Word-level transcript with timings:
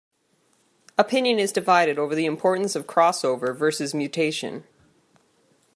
Opinion 0.97 1.37
is 1.37 1.51
divided 1.51 1.99
over 1.99 2.15
the 2.15 2.25
importance 2.25 2.75
of 2.75 2.87
crossover 2.87 3.55
versus 3.55 3.93
mutation. 3.93 4.63